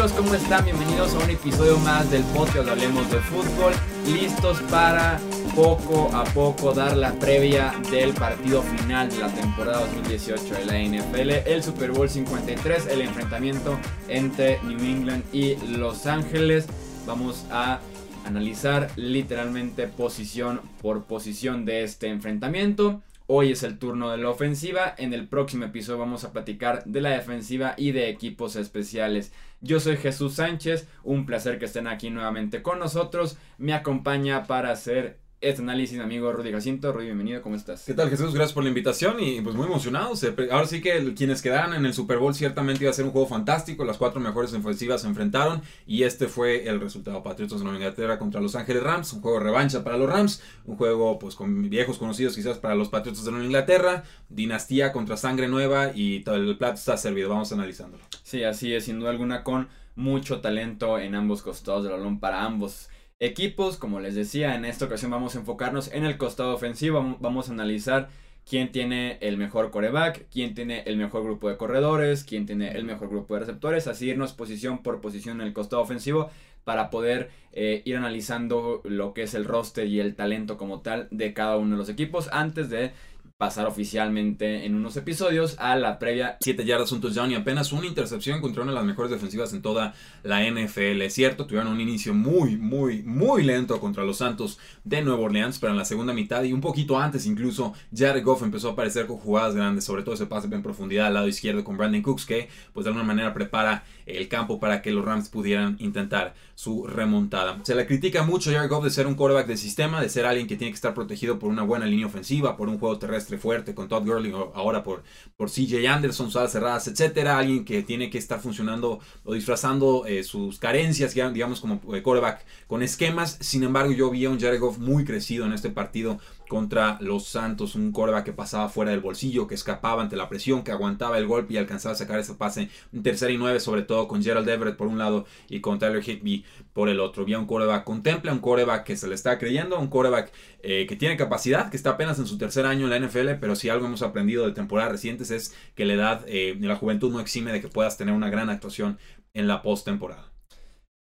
[0.00, 0.64] ¿Cómo están?
[0.64, 3.74] Bienvenidos a un episodio más del podcast de Hablemos de Fútbol.
[4.06, 5.20] Listos para
[5.54, 10.78] poco a poco dar la previa del partido final de la temporada 2018 de la
[10.78, 13.78] NFL, el Super Bowl 53, el enfrentamiento
[14.08, 16.64] entre New England y Los Ángeles.
[17.06, 17.80] Vamos a
[18.24, 23.02] analizar literalmente posición por posición de este enfrentamiento.
[23.32, 24.92] Hoy es el turno de la ofensiva.
[24.98, 29.32] En el próximo episodio vamos a platicar de la defensiva y de equipos especiales.
[29.60, 30.88] Yo soy Jesús Sánchez.
[31.04, 33.38] Un placer que estén aquí nuevamente con nosotros.
[33.56, 36.92] Me acompaña para hacer este análisis, amigo Rudy Jacinto.
[36.92, 37.84] Rudy, bienvenido, ¿cómo estás?
[37.86, 38.34] ¿Qué tal, Jesús?
[38.34, 40.22] Gracias por la invitación y pues muy emocionados.
[40.50, 43.26] Ahora sí que quienes quedaran en el Super Bowl ciertamente iba a ser un juego
[43.26, 43.84] fantástico.
[43.84, 47.22] Las cuatro mejores ofensivas se enfrentaron y este fue el resultado.
[47.22, 49.14] Patriotas de Nueva Inglaterra contra Los Ángeles Rams.
[49.14, 50.42] Un juego de revancha para los Rams.
[50.66, 54.04] Un juego pues con viejos conocidos quizás para los Patriotas de Nueva Inglaterra.
[54.28, 57.30] Dinastía contra sangre nueva y todo el plato está servido.
[57.30, 58.04] Vamos analizándolo.
[58.22, 62.44] Sí, así es, sin duda alguna con mucho talento en ambos costados del balón para
[62.44, 62.90] ambos
[63.20, 63.76] equipos.
[63.76, 67.16] Como les decía, en esta ocasión vamos a enfocarnos en el costado ofensivo.
[67.20, 68.08] Vamos a analizar
[68.48, 72.84] quién tiene el mejor coreback, quién tiene el mejor grupo de corredores, quién tiene el
[72.84, 73.86] mejor grupo de receptores.
[73.86, 76.30] Así irnos posición por posición en el costado ofensivo
[76.64, 81.08] para poder eh, ir analizando lo que es el roster y el talento como tal
[81.10, 82.92] de cada uno de los equipos antes de
[83.40, 86.36] pasar oficialmente en unos episodios a la previa.
[86.42, 89.62] 7 yardas, un touchdown y apenas una intercepción contra una de las mejores defensivas en
[89.62, 91.00] toda la NFL.
[91.00, 95.58] Es cierto, tuvieron un inicio muy, muy, muy lento contra los Santos de Nueva Orleans,
[95.58, 99.06] pero en la segunda mitad y un poquito antes incluso, Jared Goff empezó a aparecer
[99.06, 102.26] con jugadas grandes, sobre todo ese pase en profundidad al lado izquierdo con Brandon Cooks,
[102.26, 106.86] que pues de alguna manera prepara el campo para que los Rams pudieran intentar su
[106.86, 107.58] remontada.
[107.62, 110.26] Se le critica mucho a Jared Goff de ser un quarterback de sistema, de ser
[110.26, 113.38] alguien que tiene que estar protegido por una buena línea ofensiva, por un juego terrestre
[113.38, 115.02] fuerte con Todd Gurley, ahora por,
[115.38, 117.38] por CJ Anderson, salas cerradas, etcétera.
[117.38, 122.82] Alguien que tiene que estar funcionando o disfrazando eh, sus carencias, digamos, como quarterback con
[122.82, 123.38] esquemas.
[123.40, 126.18] Sin embargo, yo vi a un Jared Goff muy crecido en este partido
[126.50, 130.64] contra los Santos, un coreback que pasaba fuera del bolsillo, que escapaba ante la presión,
[130.64, 133.82] que aguantaba el golpe y alcanzaba a sacar ese pase en tercera y nueve, sobre
[133.82, 137.24] todo con Gerald Everett por un lado y con Tyler Higby por el otro.
[137.24, 140.32] Vi un coreback contempla, un coreback que se le está creyendo, un coreback
[140.64, 143.54] eh, que tiene capacidad, que está apenas en su tercer año en la NFL, pero
[143.54, 147.20] si algo hemos aprendido de temporadas recientes es que la edad eh, la juventud no
[147.20, 148.98] exime de que puedas tener una gran actuación
[149.34, 150.32] en la postemporada.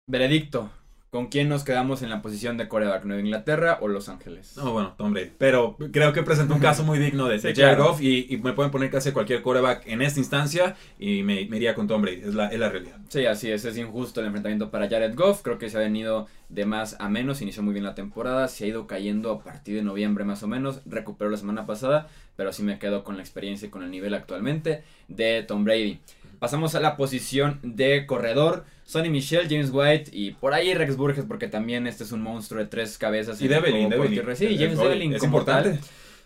[0.07, 0.69] Veredicto,
[1.13, 3.05] ¿Con quién nos quedamos en la posición de coreback?
[3.05, 4.57] ¿Nueva Inglaterra o Los Ángeles?
[4.57, 5.29] No, bueno, Tom Brady.
[5.37, 8.89] Pero creo que presenta un caso muy digno de, Jared Goff y, me pueden poner
[8.89, 12.21] casi cualquier coreback en esta instancia y me, iría con Tom Brady.
[12.21, 12.97] Es la, es la realidad.
[13.09, 13.63] Sí, así es.
[13.63, 15.43] Es injusto el enfrentamiento para Jared Goff.
[15.43, 17.43] Creo que se ha venido de más a menos.
[17.43, 18.47] Inició muy bien la temporada.
[18.47, 20.81] Se ha ido cayendo a partir de noviembre más o menos.
[20.87, 22.07] Recuperó la semana pasada.
[22.35, 25.99] Pero sí me quedo con la experiencia y con el nivel actualmente de Tom Brady.
[26.39, 28.65] Pasamos a la posición de corredor.
[28.85, 32.61] Sonny Michel, James White y por ahí Rex Burgess, porque también este es un monstruo
[32.61, 33.41] de tres cabezas.
[33.41, 33.89] Y Devlin.
[34.35, 35.79] Sí, James Devlin es importante.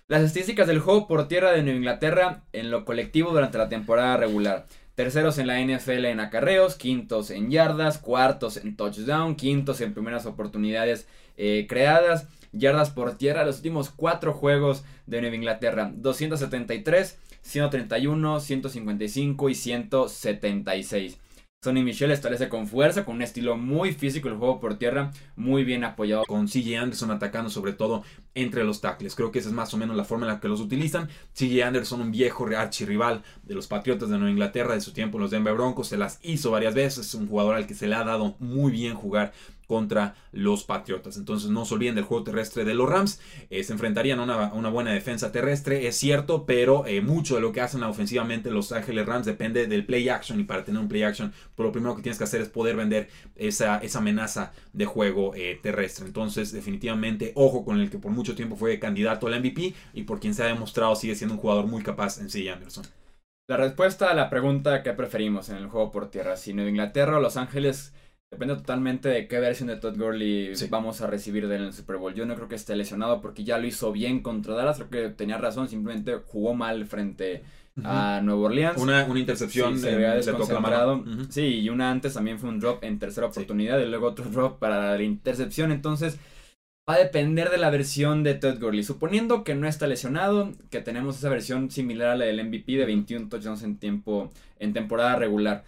[0.08, 4.16] Las estadísticas del juego por tierra de Nueva Inglaterra en lo colectivo durante la temporada
[4.16, 4.66] regular.
[4.96, 10.26] Terceros en la NFL en acarreos, quintos en yardas, cuartos en touchdown, quintos en primeras
[10.26, 13.46] oportunidades eh, creadas, yardas por tierra.
[13.46, 21.20] Los últimos cuatro juegos de Nueva Inglaterra, 273, 131, 155 y 176.
[21.64, 25.64] Sonny Michel establece con fuerza, con un estilo muy físico el juego por tierra, muy
[25.64, 26.24] bien apoyado.
[26.26, 28.04] Con CJ Anderson atacando sobre todo
[28.36, 29.16] entre los tackles.
[29.16, 31.10] Creo que esa es más o menos la forma en la que los utilizan.
[31.34, 35.32] CJ Anderson, un viejo archirrival de los Patriotas de Nueva Inglaterra de su tiempo, los
[35.32, 37.08] Denver Broncos, se las hizo varias veces.
[37.08, 39.34] Es un jugador al que se le ha dado muy bien jugar
[39.68, 41.18] contra los Patriotas.
[41.18, 43.20] Entonces no se olviden del juego terrestre de los Rams.
[43.50, 47.52] Eh, se enfrentarían a una, buena defensa terrestre, es cierto, pero eh, mucho de lo
[47.52, 50.40] que hacen ofensivamente los Ángeles Rams depende del play action.
[50.40, 52.76] Y para tener un play action, por lo primero que tienes que hacer es poder
[52.76, 56.06] vender esa, amenaza de juego eh, terrestre.
[56.06, 60.20] Entonces, definitivamente, ojo con el que por mucho tiempo fue candidato al MVP y por
[60.20, 62.50] quien se ha demostrado sigue siendo un jugador muy capaz en C.
[62.50, 62.86] Anderson.
[63.50, 67.18] La respuesta a la pregunta que preferimos en el juego por tierra, si Nueva Inglaterra
[67.18, 67.94] o Los Ángeles
[68.30, 71.74] Depende totalmente de qué versión de Todd Gurley vamos a recibir de él en el
[71.74, 72.14] Super Bowl.
[72.14, 74.78] Yo no creo que esté lesionado porque ya lo hizo bien contra Dallas.
[74.78, 77.44] Creo que tenía razón, simplemente jugó mal frente
[77.84, 78.82] a Nueva Orleans.
[78.82, 81.06] Una, una intercepción se había desconcentrado.
[81.30, 84.60] Sí, y una antes también fue un drop en tercera oportunidad y luego otro drop
[84.60, 85.72] para la intercepción.
[85.72, 86.20] Entonces,
[86.90, 88.84] va a depender de la versión de Todd Gurley.
[88.84, 92.86] Suponiendo que no está lesionado, que tenemos esa versión similar a la del MVP de
[92.86, 95.64] 21 touchdowns en tiempo en temporada regular.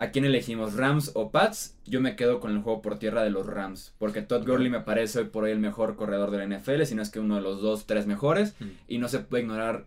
[0.00, 0.74] ¿A quién elegimos?
[0.74, 1.76] ¿Rams o Pats?
[1.86, 3.94] Yo me quedo con el juego por tierra de los Rams.
[3.98, 6.96] Porque Todd Gurley me parece hoy por hoy el mejor corredor de la NFL, si
[6.96, 8.56] no es que uno de los dos, tres mejores.
[8.58, 8.64] Mm.
[8.88, 9.86] Y no se puede ignorar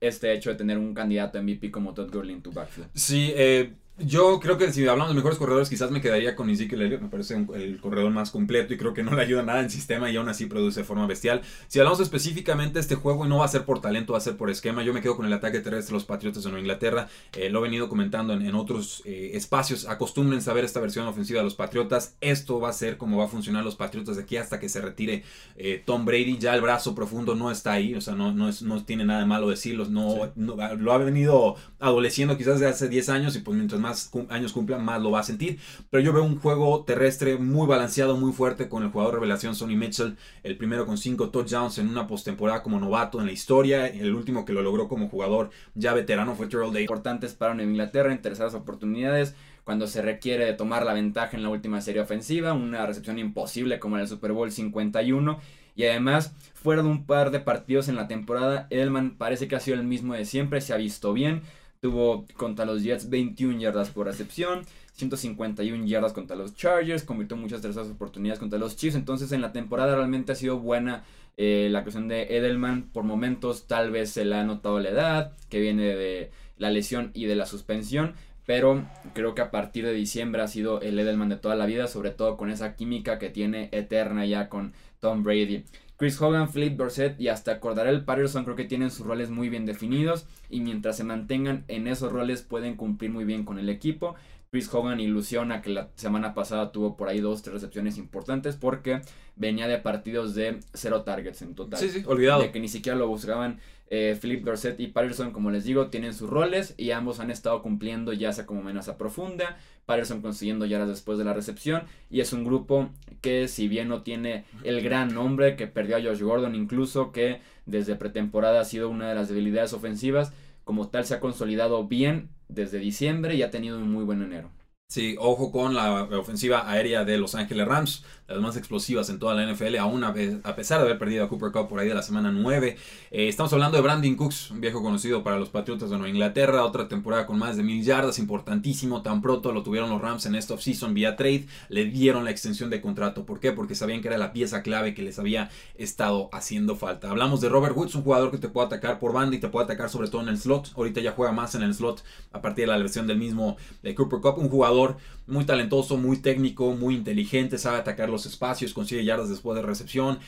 [0.00, 2.90] este hecho de tener un candidato MVP como Todd Gurley en tu backfield.
[2.94, 6.82] Sí, eh, Yo creo que si hablamos de mejores corredores, quizás me quedaría con Ezekiel
[6.82, 7.00] Elliott.
[7.00, 10.10] Me parece el corredor más completo y creo que no le ayuda nada en sistema
[10.10, 11.40] y aún así produce de forma bestial.
[11.68, 14.20] Si hablamos específicamente de este juego, y no va a ser por talento, va a
[14.20, 16.60] ser por esquema, yo me quedo con el ataque terrestre de los Patriotas de Nueva
[16.60, 17.08] Inglaterra.
[17.32, 19.88] Eh, lo he venido comentando en, otros eh, espacios.
[19.88, 22.16] Acostumbren a ver esta versión ofensiva de los Patriotas.
[22.20, 24.82] Esto va a ser como va a funcionar los Patriotas de aquí hasta que se
[24.82, 25.24] retire
[25.56, 26.36] eh, Tom Brady.
[26.36, 29.20] Ya el brazo profundo no está ahí, o sea, no, no, es, no tiene nada
[29.20, 29.86] de malo decirlo.
[29.86, 33.85] No, lo ha venido adoleciendo quizás de hace 10 años y pues mientras más
[34.28, 35.58] años cumplan, más lo va a sentir.
[35.90, 39.76] Pero yo veo un juego terrestre muy balanceado, muy fuerte con el jugador revelación Sonny
[39.76, 44.14] Mitchell, el primero con 5 touchdowns en una postemporada como novato en la historia, el
[44.14, 46.82] último que lo logró como jugador ya veterano fue Terrell Day.
[46.82, 49.34] Importantes para una Inglaterra, interesadas oportunidades
[49.66, 53.80] cuando se requiere de tomar la ventaja en la última serie ofensiva, una recepción imposible
[53.80, 55.40] como en el Super Bowl 51
[55.74, 59.60] y además fuera de un par de partidos en la temporada, Edelman parece que ha
[59.60, 61.42] sido el mismo de siempre, se ha visto bien,
[61.86, 64.62] Tuvo contra los Jets 21 yardas por recepción,
[64.94, 68.96] 151 yardas contra los Chargers, convirtió muchas terceras oportunidades contra los Chiefs.
[68.96, 71.04] Entonces en la temporada realmente ha sido buena
[71.36, 72.90] eh, la cuestión de Edelman.
[72.92, 77.12] Por momentos tal vez se le ha notado la edad, que viene de la lesión
[77.14, 78.14] y de la suspensión.
[78.46, 78.84] Pero
[79.14, 82.10] creo que a partir de diciembre ha sido el Edelman de toda la vida, sobre
[82.10, 85.62] todo con esa química que tiene eterna ya con Tom Brady.
[85.96, 89.64] Chris Hogan, Philip Dorset y hasta Cordarel Patterson creo que tienen sus roles muy bien
[89.64, 94.14] definidos y mientras se mantengan en esos roles pueden cumplir muy bien con el equipo.
[94.56, 99.02] Chris Hogan ilusiona que la semana pasada tuvo por ahí dos, tres recepciones importantes porque
[99.36, 101.78] venía de partidos de cero targets en total.
[101.78, 102.40] Sí, sí, olvidado.
[102.40, 103.60] De que ni siquiera lo buscaban
[103.90, 107.60] eh, Philip Dorset y Patterson, como les digo, tienen sus roles y ambos han estado
[107.60, 112.32] cumpliendo ya sea como amenaza profunda, Patterson consiguiendo yardas después de la recepción y es
[112.32, 112.88] un grupo
[113.20, 117.42] que si bien no tiene el gran nombre que perdió a Josh Gordon incluso que
[117.66, 120.32] desde pretemporada ha sido una de las debilidades ofensivas,
[120.64, 124.50] como tal se ha consolidado bien desde diciembre y ha tenido un muy buen enero.
[124.88, 129.34] Sí, ojo con la ofensiva aérea de Los Ángeles Rams, las más explosivas en toda
[129.34, 132.02] la NFL, aún a, pesar de haber perdido a Cooper Cup por ahí de la
[132.02, 132.76] semana 9.
[133.12, 136.64] Eh, estamos hablando de Brandon Cooks, un viejo conocido para los Patriotas de Nueva Inglaterra,
[136.64, 140.34] otra temporada con más de mil yardas, importantísimo, tan pronto lo tuvieron los Rams en
[140.34, 143.24] esta offseason vía trade, le dieron la extensión de contrato.
[143.24, 143.52] ¿Por qué?
[143.52, 147.10] Porque sabían que era la pieza clave que les había estado haciendo falta.
[147.10, 149.64] Hablamos de Robert Woods, un jugador que te puede atacar por banda y te puede
[149.64, 150.72] atacar sobre todo en el slot.
[150.76, 152.02] Ahorita ya juega más en el slot
[152.32, 154.96] a partir de la versión del mismo de Cooper Cup, un jugador
[155.26, 160.18] muy talentoso, muy técnico, muy inteligente, sabe atacar los espacios, consigue yardas después de recepción,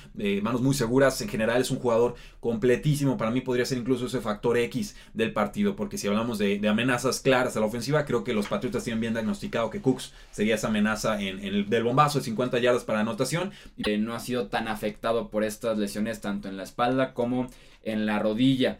[0.42, 1.20] manos muy seguras.
[1.22, 3.16] En general es un jugador completísimo.
[3.16, 7.20] Para mí podría ser incluso ese factor X del partido, porque si hablamos de, amenazas
[7.20, 10.68] claras a la ofensiva, creo que los Patriotas tienen bien diagnosticado que Cooks sería esa
[10.68, 13.52] amenaza en, el del bombazo de 50 yardas para anotación.
[13.78, 17.48] Eh, no ha sido tan afectado por estas lesiones tanto en la espalda como
[17.82, 18.78] en la rodilla.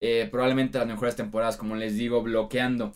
[0.00, 2.92] Eh, probablemente las mejores temporadas, como les digo, bloqueando.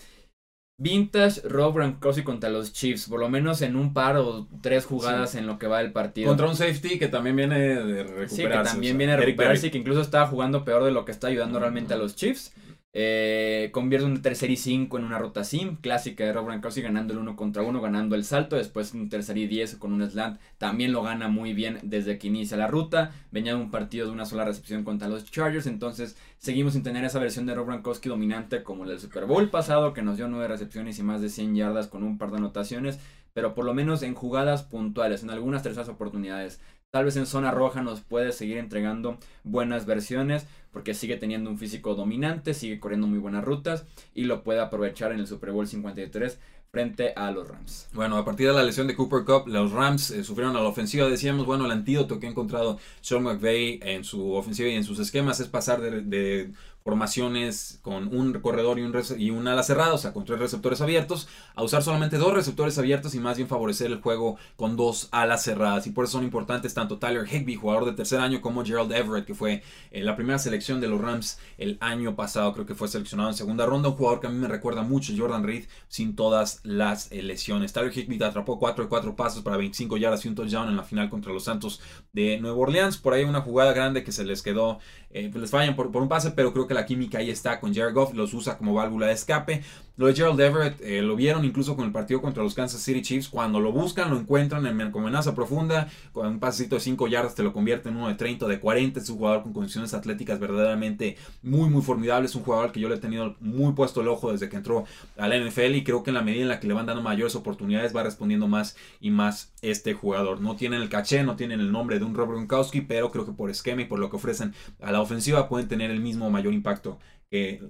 [0.81, 5.35] Vintage Rob Gronkowski contra los Chiefs, por lo menos en un par o tres jugadas
[5.35, 6.27] en lo que va del partido.
[6.27, 8.35] Contra un safety que también viene de recuperarse.
[8.35, 11.13] Sí, que también viene de recuperarse y que incluso estaba jugando peor de lo que
[11.13, 12.55] está ayudando realmente a los Chiefs.
[12.93, 17.13] Eh, convierte un tercer y cinco en una ruta sim, clásica de Rob Gronkowski ganando
[17.13, 20.41] el uno contra uno, ganando el salto, después un tercer y diez con un slant,
[20.59, 24.13] también lo gana muy bien desde que inicia la ruta, venía de un partido de
[24.13, 28.09] una sola recepción contra los Chargers, entonces seguimos sin tener esa versión de Rob Gronkowski
[28.09, 31.29] dominante como el del Super Bowl pasado, que nos dio nueve recepciones y más de
[31.29, 32.99] 100 yardas con un par de anotaciones,
[33.35, 36.61] pero por lo menos en jugadas puntuales, en algunas terceras oportunidades.
[36.91, 41.59] Tal vez en zona roja nos puede seguir entregando buenas versiones porque sigue teniendo un
[41.59, 45.67] físico dominante, sigue corriendo muy buenas rutas y lo puede aprovechar en el Super Bowl
[45.67, 46.39] 53
[46.71, 47.89] frente a los Rams.
[47.93, 50.69] Bueno, a partir de la lesión de Cooper Cup, los Rams eh, sufrieron a la
[50.69, 51.09] ofensiva.
[51.09, 55.01] Decíamos, bueno, el antídoto que ha encontrado Sean McVay en su ofensiva y en sus
[55.01, 56.53] esquemas es pasar de
[56.91, 60.81] formaciones con un corredor y un, y un ala cerrada, o sea, con tres receptores
[60.81, 65.09] abiertos, a usar solamente dos receptores abiertos y más bien favorecer el juego con dos
[65.13, 65.87] alas cerradas.
[65.87, 69.25] Y por eso son importantes tanto Tyler Higby, jugador de tercer año, como Gerald Everett,
[69.25, 72.89] que fue eh, la primera selección de los Rams el año pasado, creo que fue
[72.89, 76.17] seleccionado en segunda ronda, un jugador que a mí me recuerda mucho, Jordan Reed, sin
[76.17, 77.73] todas las eh, lesiones.
[77.73, 80.83] Tyler Higby atrapó 4 de 4 pasos para 25 yardas y un touchdown en la
[80.83, 81.81] final contra los Santos
[82.13, 82.99] de Nueva Orleans.
[82.99, 84.81] Por ahí una jugada grande que se les quedó,
[85.11, 87.61] eh, pues les fallan por, por un pase, pero creo que la química ahí está
[87.61, 89.63] con Jared Goff, los usa como válvula de escape.
[90.01, 93.03] Lo de Gerald Everett eh, lo vieron incluso con el partido contra los Kansas City
[93.03, 93.29] Chiefs.
[93.29, 95.91] Cuando lo buscan, lo encuentran en, como amenaza profunda.
[96.15, 98.99] Con un pasecito de 5 yardas te lo convierte en uno de 30 de 40.
[98.99, 102.29] Es un jugador con condiciones atléticas verdaderamente muy, muy formidable.
[102.29, 104.87] Es un jugador que yo le he tenido muy puesto el ojo desde que entró
[105.19, 105.75] a la NFL.
[105.75, 108.03] Y creo que en la medida en la que le van dando mayores oportunidades, va
[108.03, 110.41] respondiendo más y más este jugador.
[110.41, 113.33] No tienen el caché, no tienen el nombre de un Robert Gronkowski, pero creo que
[113.33, 116.55] por esquema y por lo que ofrecen a la ofensiva pueden tener el mismo mayor
[116.55, 116.99] impacto
[117.31, 117.61] que,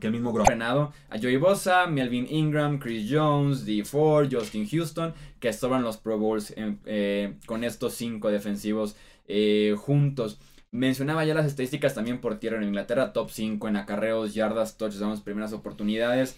[0.00, 0.50] el mismo Gronk.
[0.50, 3.84] A Joey Bosa, Melvin Ingram, Chris Jones, D.
[3.84, 8.96] Ford, Justin Houston, que sobran los Pro Bowls eh, con estos cinco defensivos
[9.28, 10.40] eh, juntos.
[10.70, 15.20] Mencionaba ya las estadísticas también por tierra en Inglaterra, top 5 en acarreos, yardas, touchdowns,
[15.20, 16.36] primeras oportunidades.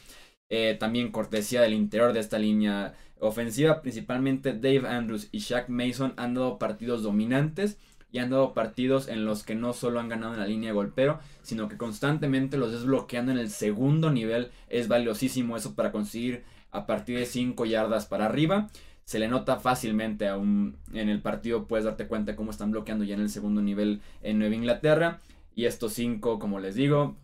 [0.50, 6.14] Eh, también cortesía del interior de esta línea ofensiva, principalmente Dave Andrews y Shaq Mason
[6.16, 7.78] han dado partidos dominantes
[8.10, 10.74] y han dado partidos en los que no solo han ganado en la línea de
[10.74, 14.50] golpeo, sino que constantemente los desbloqueando en el segundo nivel.
[14.68, 18.68] Es valiosísimo eso para conseguir a partir de 5 yardas para arriba.
[19.04, 23.14] Se le nota fácilmente aún en el partido, puedes darte cuenta cómo están bloqueando ya
[23.14, 25.20] en el segundo nivel en Nueva Inglaterra.
[25.54, 27.16] Y estos 5, como les digo,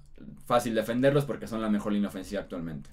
[0.47, 2.91] fácil defenderlos porque son la mejor línea ofensiva actualmente.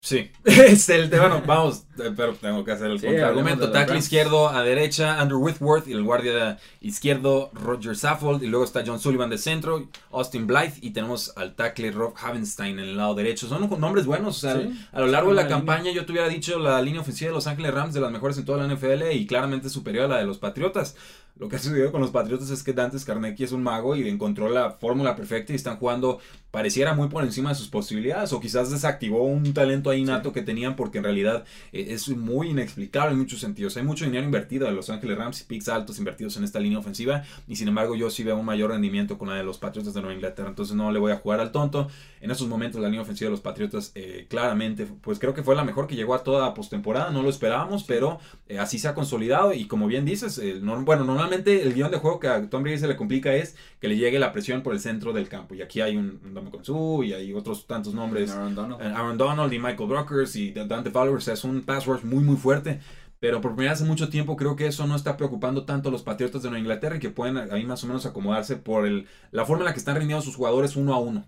[0.00, 3.72] Sí, es el bueno, vamos, eh, pero tengo que hacer el contraargumento.
[3.72, 8.42] Tackle izquierdo a derecha, Andrew Whitworth y el guardia izquierdo, Roger Saffold.
[8.44, 12.78] Y luego está John Sullivan de centro, Austin Blythe y tenemos al tackle Rob Havenstein
[12.78, 13.48] en el lado derecho.
[13.48, 14.62] Son nombres buenos, o sea,
[14.92, 17.48] a lo largo de la campaña yo te hubiera dicho la línea ofensiva de Los
[17.48, 20.26] Ángeles Rams de las mejores en toda la NFL y claramente superior a la de
[20.26, 20.94] los Patriotas.
[21.38, 24.08] Lo que ha sucedido con los Patriotas es que Dante Scarnecchia es un mago y
[24.08, 26.18] encontró la fórmula perfecta y están jugando,
[26.50, 30.42] pareciera muy por encima de sus posibilidades, o quizás desactivó un talento ahí nato que
[30.42, 33.76] tenían, porque en realidad eh, es muy inexplicable en muchos sentidos.
[33.76, 36.80] Hay mucho dinero invertido de Los Ángeles Rams y picks altos invertidos en esta línea
[36.80, 39.94] ofensiva, y sin embargo, yo sí veo un mayor rendimiento con la de los Patriotas
[39.94, 41.88] de Nueva Inglaterra, entonces no le voy a jugar al tonto.
[42.20, 45.54] En esos momentos, la línea ofensiva de los Patriotas, eh, claramente, pues creo que fue
[45.54, 48.18] la mejor que llegó a toda postemporada, no lo esperábamos, pero
[48.48, 50.40] eh, así se ha consolidado, y como bien dices,
[50.84, 53.88] bueno, normalmente el guion de juego que a Tom Brady se le complica es que
[53.88, 55.54] le llegue la presión por el centro del campo.
[55.54, 58.30] Y aquí hay un, un Su y hay otros tantos nombres.
[58.30, 58.82] Aaron Donald.
[58.82, 61.16] Eh, Aaron Donald y Michael Brockers y Dante Fowler.
[61.16, 62.80] es un pass rush muy, muy fuerte.
[63.20, 65.92] Pero por primera vez en mucho tiempo creo que eso no está preocupando tanto a
[65.92, 69.08] los Patriotas de Nueva Inglaterra y que pueden ahí más o menos acomodarse por el,
[69.32, 71.26] la forma en la que están rindiendo sus jugadores uno a uno.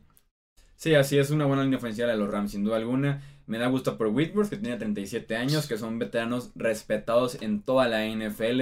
[0.76, 3.22] Sí, así es una buena línea ofensiva de los Rams, sin duda alguna.
[3.46, 7.88] Me da gusto por Whitworth, que tiene 37 años, que son veteranos respetados en toda
[7.88, 8.58] la NFL.